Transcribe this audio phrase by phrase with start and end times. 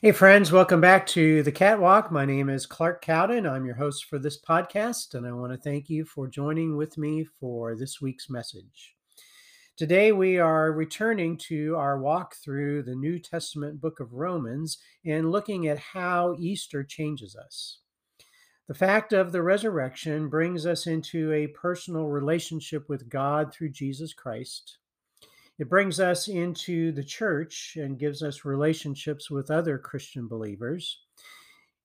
[0.00, 2.12] Hey, friends, welcome back to the Catwalk.
[2.12, 3.48] My name is Clark Cowden.
[3.48, 6.96] I'm your host for this podcast, and I want to thank you for joining with
[6.96, 8.94] me for this week's message.
[9.76, 15.32] Today, we are returning to our walk through the New Testament book of Romans and
[15.32, 17.80] looking at how Easter changes us.
[18.68, 24.14] The fact of the resurrection brings us into a personal relationship with God through Jesus
[24.14, 24.78] Christ.
[25.58, 31.00] It brings us into the church and gives us relationships with other Christian believers.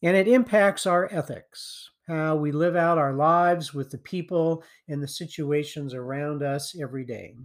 [0.04, 5.02] And it impacts our ethics, how we live out our lives with the people and
[5.02, 7.36] the situations around us every day.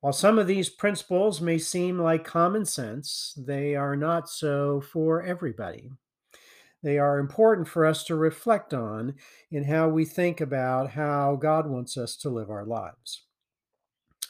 [0.00, 5.22] While some of these principles may seem like common sense, they are not so for
[5.22, 5.90] everybody.
[6.82, 9.14] They are important for us to reflect on
[9.50, 13.24] in how we think about how God wants us to live our lives.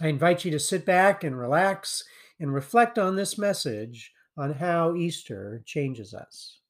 [0.00, 2.04] I invite you to sit back and relax
[2.38, 6.60] and reflect on this message on how Easter changes us.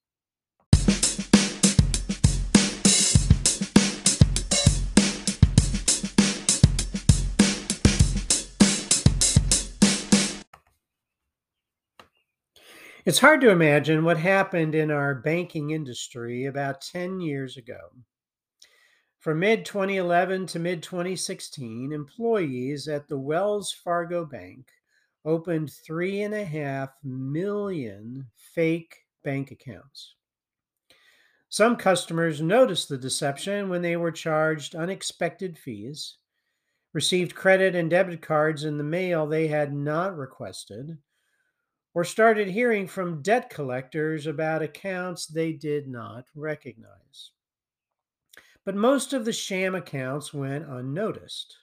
[13.05, 17.77] It's hard to imagine what happened in our banking industry about 10 years ago.
[19.19, 24.69] From mid 2011 to mid 2016, employees at the Wells Fargo Bank
[25.25, 30.15] opened three and a half million fake bank accounts.
[31.49, 36.15] Some customers noticed the deception when they were charged unexpected fees,
[36.93, 40.97] received credit and debit cards in the mail they had not requested,
[41.93, 47.31] or started hearing from debt collectors about accounts they did not recognize.
[48.69, 51.57] But most of the sham accounts went unnoticed,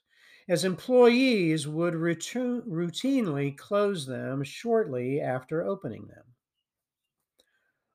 [0.49, 6.25] as employees would routinely close them shortly after opening them.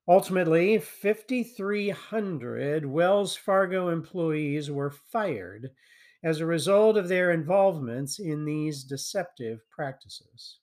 [0.08, 5.72] Ultimately, 5,300 Wells Fargo employees were fired
[6.24, 10.60] as a result of their involvements in these deceptive practices.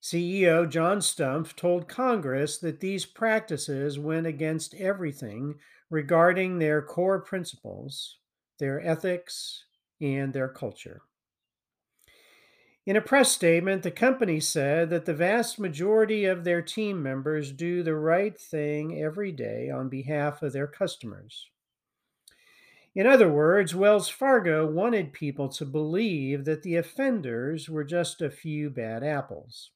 [0.00, 5.58] CEO John Stumpf told Congress that these practices went against everything
[5.92, 8.16] regarding their core principles,
[8.58, 9.66] their ethics,
[10.00, 11.02] and their culture.
[12.86, 17.52] In a press statement, the company said that the vast majority of their team members
[17.52, 21.50] do the right thing every day on behalf of their customers.
[22.94, 28.30] In other words, Wells Fargo wanted people to believe that the offenders were just a
[28.30, 29.72] few bad apples.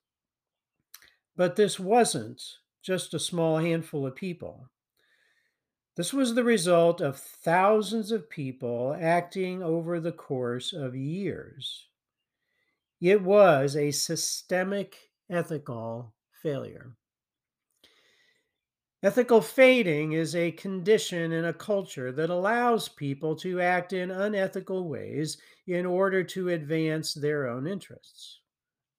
[1.36, 2.42] But this wasn't
[2.82, 4.70] just a small handful of people.
[5.96, 11.88] This was the result of thousands of people acting over the course of years.
[13.00, 16.92] It was a systemic ethical failure.
[19.02, 24.88] Ethical fading is a condition in a culture that allows people to act in unethical
[24.88, 28.40] ways in order to advance their own interests,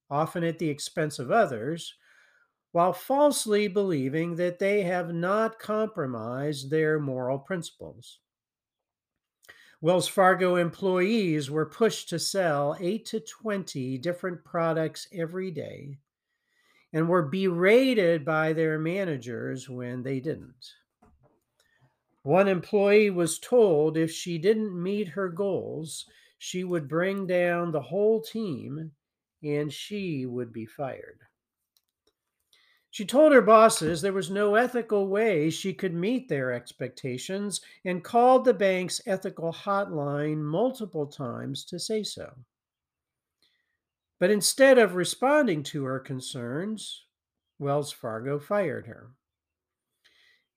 [0.10, 1.94] often at the expense of others
[2.78, 8.20] while falsely believing that they have not compromised their moral principles.
[9.82, 15.98] Wells Fargo employees were pushed to sell 8 to 20 different products every day
[16.94, 20.74] and were berated by their managers when they didn't.
[22.22, 26.06] One employee was told if she didn't meet her goals,
[26.38, 28.92] she would bring down the whole team
[29.42, 31.27] and she would be fired.
[32.90, 38.04] She told her bosses there was no ethical way she could meet their expectations and
[38.04, 42.34] called the bank's ethical hotline multiple times to say so.
[44.20, 47.06] But instead of responding to her concerns,
[47.60, 49.12] Wells Fargo fired her.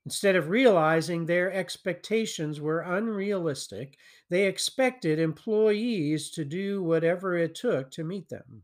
[0.06, 3.98] Instead of realizing their expectations were unrealistic,
[4.30, 8.62] they expected employees to do whatever it took to meet them.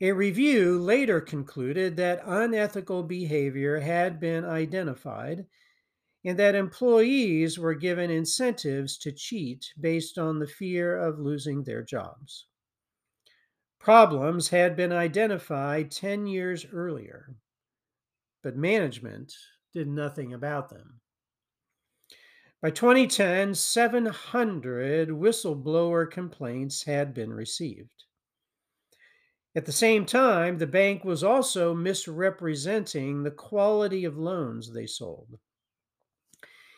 [0.00, 5.46] A review later concluded that unethical behavior had been identified
[6.24, 11.82] and that employees were given incentives to cheat based on the fear of losing their
[11.82, 12.46] jobs.
[13.78, 17.36] Problems had been identified 10 years earlier,
[18.42, 19.34] but management
[19.72, 21.00] did nothing about them.
[22.60, 28.04] By 2010, 700 whistleblower complaints had been received.
[29.56, 35.38] At the same time, the bank was also misrepresenting the quality of loans they sold.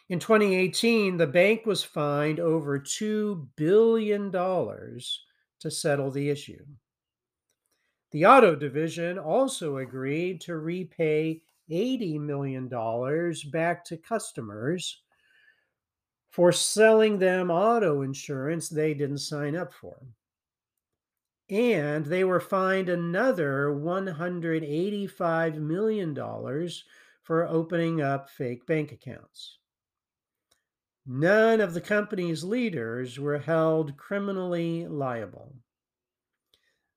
[0.09, 6.65] In 2018, the bank was fined over $2 billion to settle the issue.
[8.13, 12.69] The auto division also agreed to repay $80 million
[13.51, 15.03] back to customers
[16.31, 19.97] for selling them auto insurance they didn't sign up for.
[21.49, 26.13] And they were fined another $185 million
[27.23, 29.59] for opening up fake bank accounts.
[31.07, 35.55] None of the company's leaders were held criminally liable.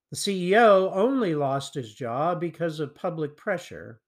[0.10, 4.02] The CEO only lost his job because of public pressure,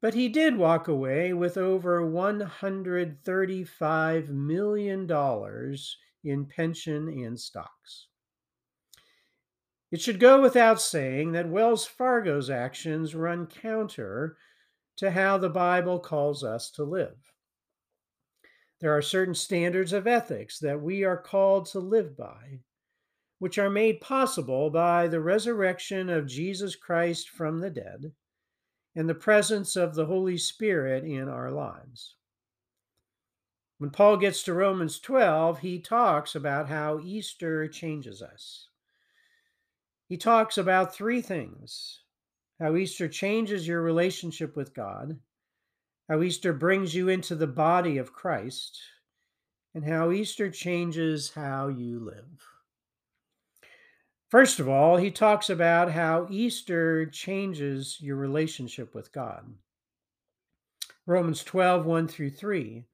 [0.00, 5.10] but he did walk away with over $135 million
[6.22, 8.06] in pension and stocks.
[9.94, 14.36] It should go without saying that Wells Fargo's actions run counter
[14.96, 17.14] to how the Bible calls us to live.
[18.80, 22.58] There are certain standards of ethics that we are called to live by
[23.38, 28.10] which are made possible by the resurrection of Jesus Christ from the dead
[28.96, 32.16] and the presence of the Holy Spirit in our lives.
[33.78, 38.70] When Paul gets to Romans 12, he talks about how Easter changes us.
[40.08, 42.00] He talks about three things
[42.60, 45.18] how Easter changes your relationship with God,
[46.08, 48.80] how Easter brings you into the body of Christ,
[49.74, 52.46] and how Easter changes how you live.
[54.28, 59.46] First of all, he talks about how Easter changes your relationship with God.
[61.06, 62.84] Romans 12, 1 through 3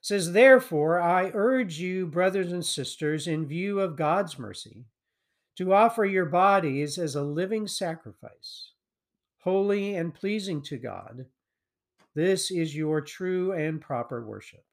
[0.00, 4.84] says, Therefore, I urge you, brothers and sisters, in view of God's mercy,
[5.56, 8.72] to offer your bodies as a living sacrifice,
[9.38, 11.26] holy and pleasing to God.
[12.14, 14.64] This is your true and proper worship.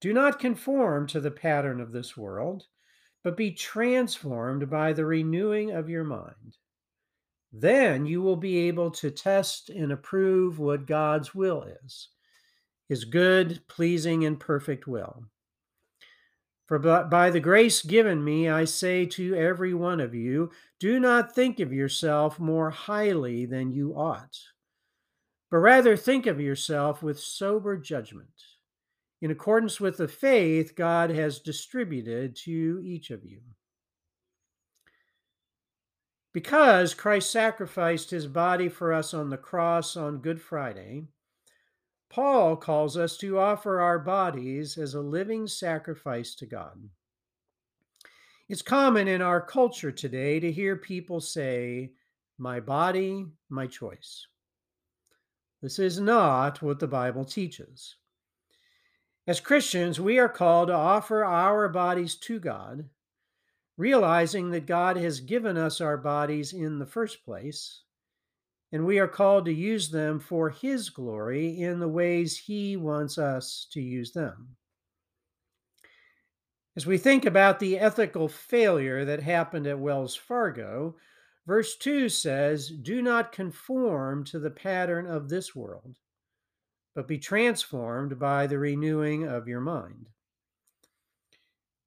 [0.00, 2.66] Do not conform to the pattern of this world
[3.22, 6.56] but be transformed by the renewing of your mind.
[7.52, 12.08] Then you will be able to test and approve what God's will is,
[12.88, 15.24] his good, pleasing, and perfect will.
[16.66, 21.34] For by the grace given me, I say to every one of you, do not
[21.34, 24.38] think of yourself more highly than you ought,
[25.50, 28.28] but rather think of yourself with sober judgment
[29.20, 33.40] in accordance with the faith God has distributed to each of you.
[36.32, 41.04] Because Christ sacrificed his body for us on the cross on Good Friday,
[42.12, 46.90] Paul calls us to offer our bodies as a living sacrifice to God.
[48.50, 51.92] It's common in our culture today to hear people say,
[52.36, 54.26] My body, my choice.
[55.62, 57.96] This is not what the Bible teaches.
[59.26, 62.90] As Christians, we are called to offer our bodies to God,
[63.78, 67.84] realizing that God has given us our bodies in the first place,
[68.72, 73.18] and we are called to use them for His glory in the ways He wants
[73.18, 74.56] us to use them.
[76.74, 80.96] As we think about the ethical failure that happened at Wells Fargo,
[81.46, 85.98] verse 2 says, Do not conform to the pattern of this world
[86.94, 90.08] but be transformed by the renewing of your mind.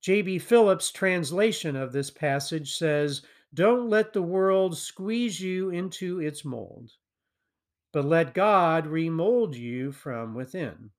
[0.01, 0.39] J.B.
[0.39, 3.23] Phillips' translation of this passage says,
[3.55, 6.91] Don't let the world squeeze you into its mold,
[7.93, 10.89] but let God remold you from within.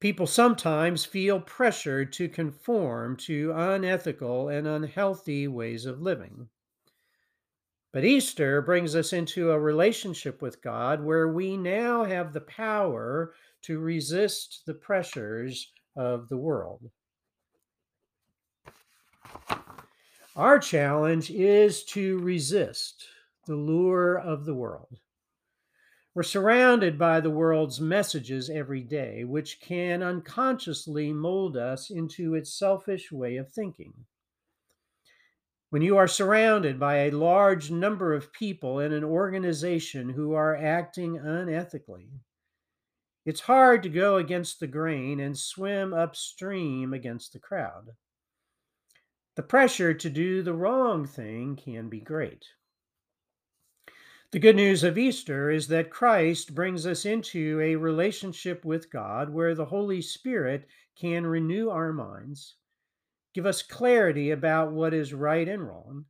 [0.00, 6.48] People sometimes feel pressured to conform to unethical and unhealthy ways of living.
[7.92, 13.34] But Easter brings us into a relationship with God where we now have the power
[13.62, 16.90] to resist the pressures of the world.
[20.36, 23.06] Our challenge is to resist
[23.46, 25.00] the lure of the world.
[26.14, 32.52] We're surrounded by the world's messages every day, which can unconsciously mold us into its
[32.52, 33.94] selfish way of thinking.
[35.70, 40.54] When you are surrounded by a large number of people in an organization who are
[40.54, 42.10] acting unethically,
[43.24, 47.92] it's hard to go against the grain and swim upstream against the crowd.
[49.36, 52.46] The pressure to do the wrong thing can be great.
[54.32, 59.30] The good news of Easter is that Christ brings us into a relationship with God
[59.30, 60.66] where the Holy Spirit
[60.96, 62.56] can renew our minds
[63.36, 66.06] give us clarity about what is right and wrong,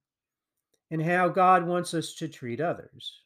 [0.92, 3.20] and how God wants us to treat others.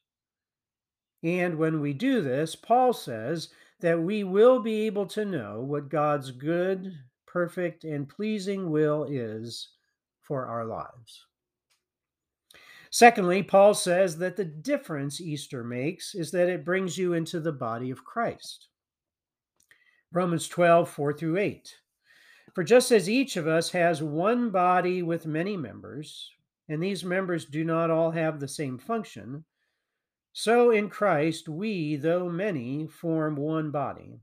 [1.22, 5.90] And when we do this, Paul says that we will be able to know what
[5.90, 6.94] God's good,
[7.26, 9.68] perfect, and pleasing will is
[10.22, 11.26] for our lives.
[12.90, 17.52] Secondly, Paul says that the difference Easter makes is that it brings you into the
[17.52, 18.68] body of Christ.
[20.12, 21.76] Romans 12, 4 through 8.
[22.52, 26.30] For just as each of us has one body with many members,
[26.68, 29.44] and these members do not all have the same function,
[30.32, 34.20] so in Christ we, though many, form one body,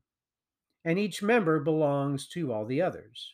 [0.83, 3.33] and each member belongs to all the others.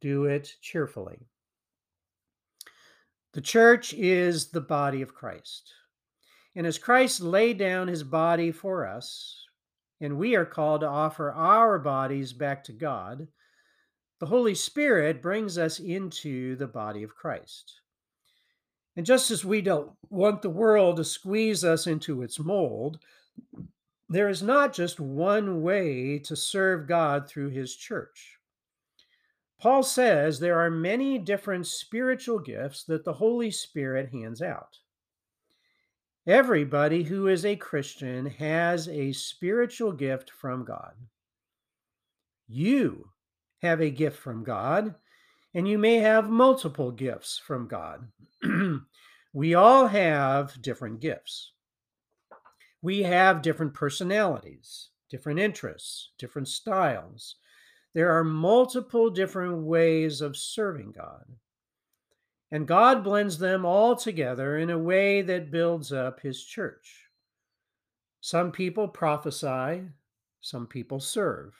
[0.00, 1.26] do it cheerfully.
[3.32, 5.72] The church is the body of Christ.
[6.56, 9.44] And as Christ laid down his body for us,
[10.00, 13.28] and we are called to offer our bodies back to God,
[14.20, 17.80] the Holy Spirit brings us into the body of Christ.
[18.96, 22.98] And just as we don't want the world to squeeze us into its mold,
[24.08, 28.37] there is not just one way to serve God through his church.
[29.60, 34.78] Paul says there are many different spiritual gifts that the Holy Spirit hands out.
[36.26, 40.94] Everybody who is a Christian has a spiritual gift from God.
[42.46, 43.10] You
[43.62, 44.94] have a gift from God,
[45.54, 48.08] and you may have multiple gifts from God.
[49.32, 51.52] we all have different gifts.
[52.80, 57.36] We have different personalities, different interests, different styles,
[57.98, 61.24] there are multiple different ways of serving God.
[62.52, 67.08] And God blends them all together in a way that builds up his church.
[68.20, 69.88] Some people prophesy,
[70.40, 71.56] some people serve.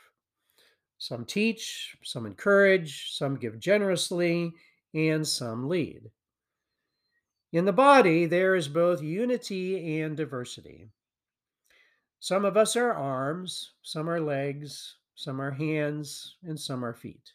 [0.98, 4.52] Some teach, some encourage, some give generously,
[4.94, 6.08] and some lead.
[7.52, 10.86] In the body, there is both unity and diversity.
[12.20, 17.32] Some of us are arms, some are legs, some are hands, and some are feet.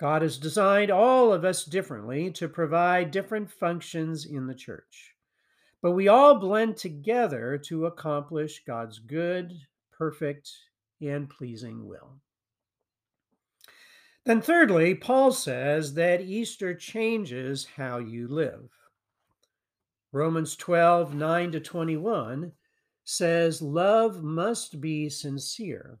[0.00, 5.14] God has designed all of us differently to provide different functions in the church.
[5.82, 9.52] But we all blend together to accomplish God's good,
[9.92, 10.50] perfect,
[11.02, 12.14] and pleasing will.
[14.24, 18.70] Then, thirdly, Paul says that Easter changes how you live.
[20.12, 22.52] Romans 12, 9 to 21
[23.04, 26.00] says, Love must be sincere.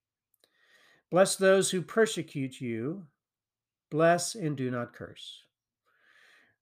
[1.11, 3.05] Bless those who persecute you.
[3.89, 5.43] Bless and do not curse.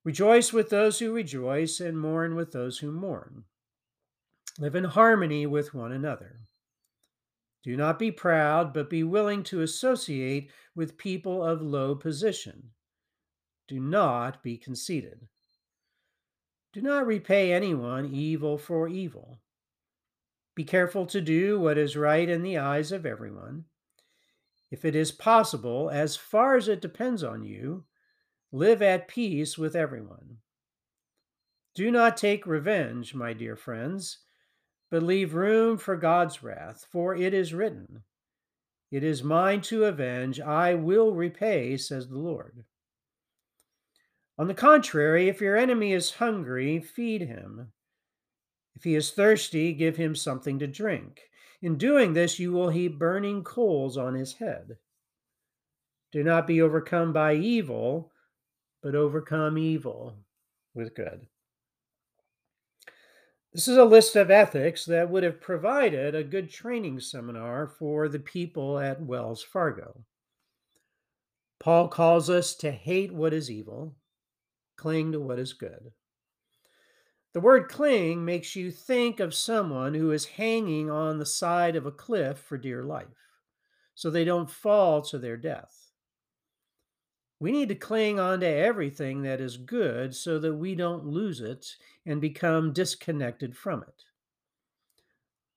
[0.03, 3.43] Rejoice with those who rejoice, and mourn with those who mourn.
[4.57, 6.39] Live in harmony with one another.
[7.63, 12.71] Do not be proud, but be willing to associate with people of low position.
[13.67, 15.27] Do not be conceited.
[16.73, 19.41] Do not repay anyone evil for evil.
[20.55, 23.65] Be careful to do what is right in the eyes of everyone.
[24.71, 27.85] If it is possible, as far as it depends on you,
[28.51, 30.37] live at peace with everyone.
[31.75, 34.19] Do not take revenge, my dear friends,
[34.91, 38.03] but leave room for God's wrath, for it is written,
[38.91, 42.65] It is mine to avenge, I will repay, says the Lord.
[44.37, 47.71] On the contrary, if your enemy is hungry, feed him.
[48.75, 51.28] If he is thirsty, give him something to drink.
[51.61, 54.77] In doing this, you will heap burning coals on his head.
[56.11, 58.11] Do not be overcome by evil,
[58.81, 60.15] but overcome evil
[60.73, 61.27] with good.
[63.53, 68.07] This is a list of ethics that would have provided a good training seminar for
[68.07, 70.05] the people at Wells Fargo.
[71.59, 73.95] Paul calls us to hate what is evil,
[74.77, 75.91] cling to what is good.
[77.33, 81.85] The word cling makes you think of someone who is hanging on the side of
[81.85, 83.07] a cliff for dear life,
[83.93, 85.91] so they don't fall to their death.
[87.39, 91.39] We need to cling on to everything that is good so that we don't lose
[91.39, 94.05] it and become disconnected from it.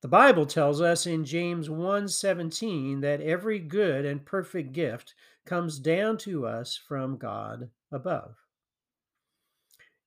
[0.01, 5.15] The Bible tells us in James 1:17 that every good and perfect gift
[5.45, 8.42] comes down to us from God above.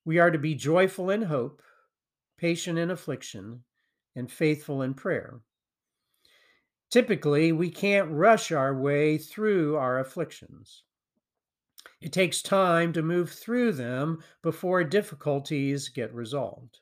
[0.07, 1.61] We are to be joyful in hope,
[2.39, 3.65] patient in affliction,
[4.15, 5.41] and faithful in prayer.
[6.93, 10.85] Typically, we can't rush our way through our afflictions.
[12.01, 16.79] It takes time to move through them before difficulties get resolved.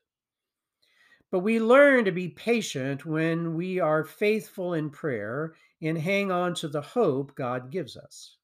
[1.30, 6.52] But we learn to be patient when we are faithful in prayer and hang on
[6.56, 8.36] to the hope God gives us.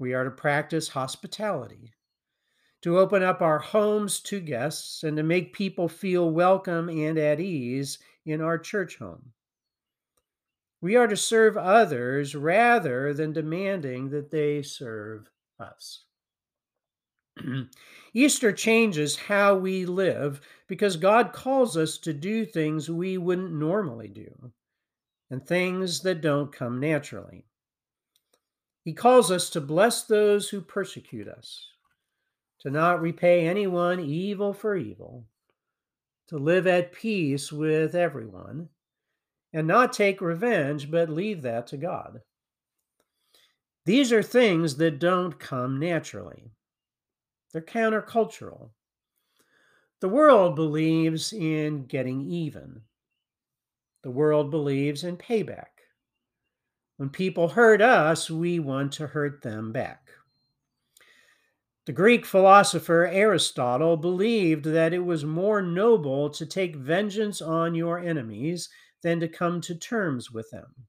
[0.00, 1.94] We are to practice hospitality,
[2.82, 7.40] to open up our homes to guests, and to make people feel welcome and at
[7.40, 9.32] ease in our church home.
[10.80, 16.04] We are to serve others rather than demanding that they serve us.
[18.14, 24.08] Easter changes how we live because God calls us to do things we wouldn't normally
[24.08, 24.52] do
[25.30, 27.46] and things that don't come naturally.
[28.84, 31.68] He calls us to bless those who persecute us,
[32.62, 35.26] to not repay anyone evil for evil,
[36.28, 38.68] to live at peace with everyone,
[39.52, 42.20] and not take revenge, but leave that to God.
[43.84, 46.52] These are things that don't come naturally.
[47.52, 48.70] They're countercultural.
[50.00, 52.82] The world believes in getting even.
[54.02, 55.66] The world believes in payback.
[56.96, 60.01] When people hurt us, we want to hurt them back.
[61.84, 67.98] The Greek philosopher Aristotle believed that it was more noble to take vengeance on your
[67.98, 68.68] enemies
[69.02, 70.86] than to come to terms with them.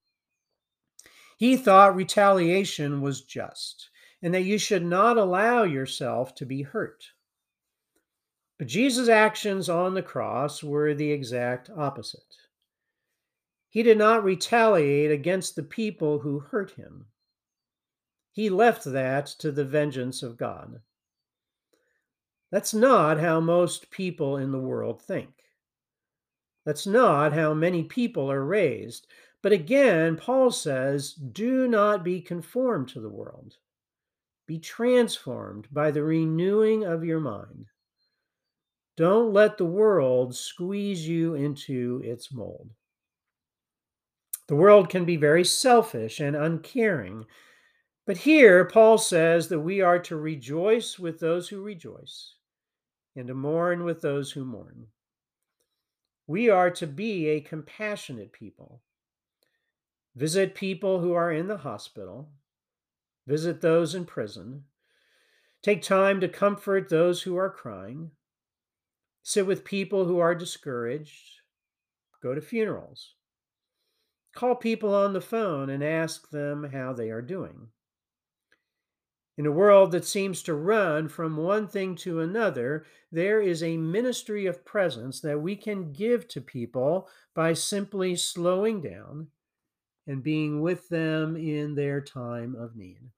[1.37, 3.89] He thought retaliation was just
[4.21, 7.03] and that you should not allow yourself to be hurt.
[8.57, 12.21] But Jesus' actions on the cross were the exact opposite.
[13.69, 17.07] He did not retaliate against the people who hurt him.
[18.33, 20.81] He left that to the vengeance of God.
[22.51, 25.29] That's not how most people in the world think.
[26.65, 29.07] That's not how many people are raised.
[29.41, 33.57] But again, Paul says, do not be conformed to the world.
[34.47, 37.67] Be transformed by the renewing of your mind.
[38.97, 42.69] Don't let the world squeeze you into its mold.
[44.47, 47.25] The world can be very selfish and uncaring.
[48.05, 52.35] But here, Paul says that we are to rejoice with those who rejoice
[53.15, 54.87] and to mourn with those who mourn.
[56.27, 58.81] We are to be a compassionate people.
[60.15, 62.29] Visit people who are in the hospital
[63.27, 64.63] visit those in prison,
[65.61, 68.11] take time to comfort those who are crying,
[69.21, 71.41] sit with people who are discouraged,
[72.21, 73.13] go to funerals,
[74.35, 77.67] call people on the phone and ask them how they are doing.
[79.37, 83.77] In a world that seems to run from one thing to another, there is a
[83.77, 89.27] ministry of presence that we can give to people by simply slowing down
[90.05, 93.09] and being with them in their time of need.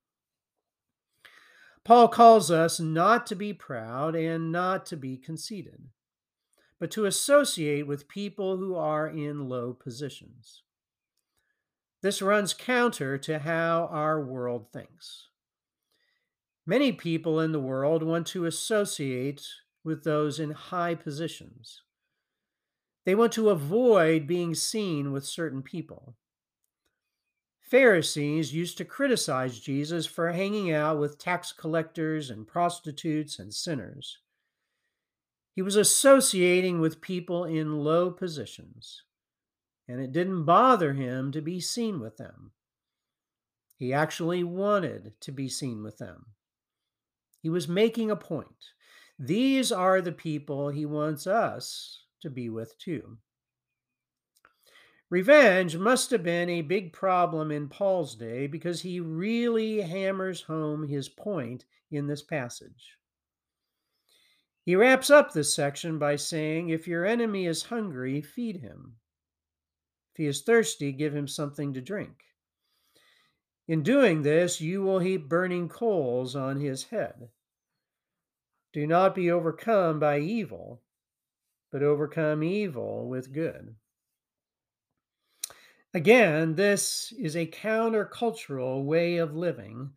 [1.83, 5.89] Paul calls us not to be proud and not to be conceited,
[6.79, 10.63] but to associate with people who are in low positions.
[12.01, 15.27] This runs counter to how our world thinks.
[16.67, 19.45] Many people in the world want to associate
[19.83, 21.83] with those in high positions.
[23.05, 26.15] They want to avoid being seen with certain people.
[27.61, 34.19] Pharisees used to criticize Jesus for hanging out with tax collectors and prostitutes and sinners.
[35.53, 39.03] He was associating with people in low positions,
[39.87, 42.51] and it didn't bother him to be seen with them.
[43.77, 46.34] He actually wanted to be seen with them.
[47.45, 48.71] He was making a point.
[49.19, 53.19] These are the people he wants us to be with too.
[55.11, 60.87] Revenge must have been a big problem in Paul's day because he really hammers home
[60.87, 62.97] his point in this passage.
[64.63, 68.95] He wraps up this section by saying, If your enemy is hungry, feed him.
[70.13, 72.23] If he is thirsty, give him something to drink.
[73.67, 77.29] In doing this, you will heap burning coals on his head.
[78.73, 80.83] Do not be overcome by evil,
[81.71, 83.75] but overcome evil with good.
[85.93, 89.91] Again, this is a countercultural way of living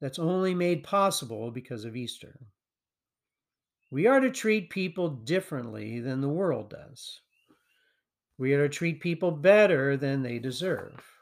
[0.00, 2.38] that's only made possible because of Easter.
[3.90, 7.20] We are to treat people differently than the world does.
[8.38, 11.15] We are to treat people better than they deserve.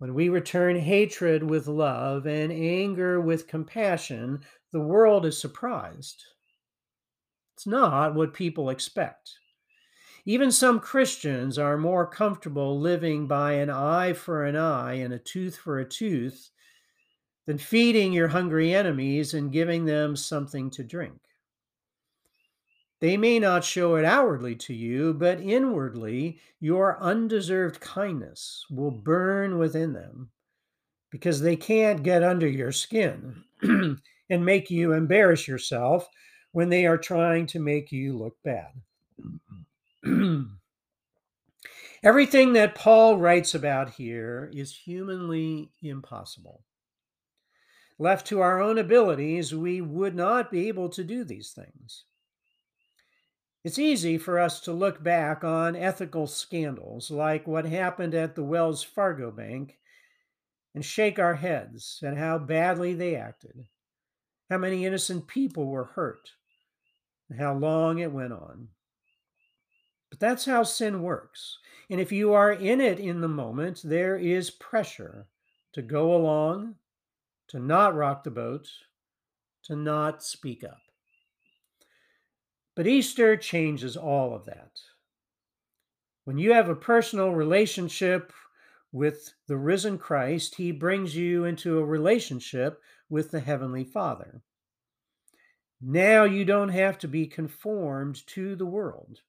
[0.00, 4.40] When we return hatred with love and anger with compassion,
[4.72, 6.24] the world is surprised.
[7.54, 9.32] It's not what people expect.
[10.24, 15.18] Even some Christians are more comfortable living by an eye for an eye and a
[15.18, 16.48] tooth for a tooth
[17.46, 21.20] than feeding your hungry enemies and giving them something to drink.
[23.00, 29.58] They may not show it outwardly to you, but inwardly, your undeserved kindness will burn
[29.58, 30.30] within them
[31.10, 36.08] because they can't get under your skin and make you embarrass yourself
[36.52, 38.72] when they are trying to make you look bad.
[42.02, 46.62] Everything that Paul writes about here is humanly impossible.
[47.98, 52.04] Left to our own abilities, we would not be able to do these things.
[53.62, 58.42] It's easy for us to look back on ethical scandals like what happened at the
[58.42, 59.76] Wells Fargo Bank
[60.74, 63.66] and shake our heads at how badly they acted,
[64.48, 66.30] how many innocent people were hurt,
[67.28, 68.68] and how long it went on.
[70.08, 71.58] But that's how sin works.
[71.90, 75.26] And if you are in it in the moment, there is pressure
[75.74, 76.76] to go along,
[77.48, 78.68] to not rock the boat,
[79.64, 80.80] to not speak up.
[82.80, 84.80] But Easter changes all of that.
[86.24, 88.32] When you have a personal relationship
[88.90, 94.40] with the risen Christ, he brings you into a relationship with the Heavenly Father.
[95.82, 99.20] Now you don't have to be conformed to the world.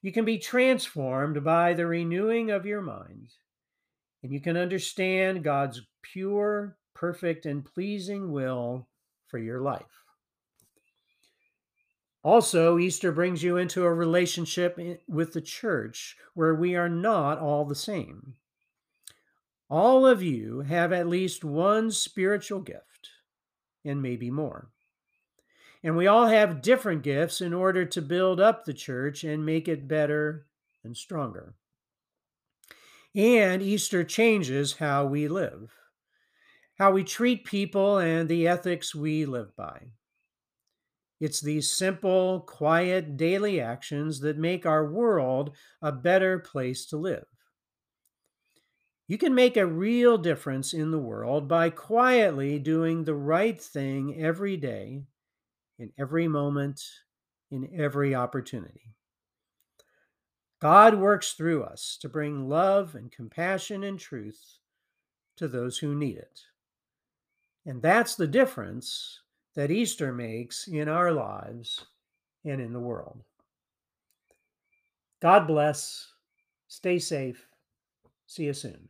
[0.00, 3.28] You can be transformed by the renewing of your mind,
[4.24, 8.88] and you can understand God's pure, perfect, and pleasing will
[9.28, 10.01] for your life.
[12.24, 17.64] Also, Easter brings you into a relationship with the church where we are not all
[17.64, 18.34] the same.
[19.68, 23.10] All of you have at least one spiritual gift,
[23.84, 24.70] and maybe more.
[25.82, 29.66] And we all have different gifts in order to build up the church and make
[29.66, 30.46] it better
[30.84, 31.54] and stronger.
[33.16, 35.72] And Easter changes how we live,
[36.78, 39.88] how we treat people, and the ethics we live by.
[41.22, 47.26] It's these simple, quiet, daily actions that make our world a better place to live.
[49.06, 54.20] You can make a real difference in the world by quietly doing the right thing
[54.20, 55.04] every day,
[55.78, 56.82] in every moment,
[57.52, 58.92] in every opportunity.
[60.60, 64.58] God works through us to bring love and compassion and truth
[65.36, 66.40] to those who need it.
[67.64, 69.20] And that's the difference
[69.54, 71.86] that Easter makes in our lives
[72.44, 73.22] and in the world.
[75.20, 76.08] God bless.
[76.68, 77.46] Stay safe.
[78.26, 78.88] See you soon.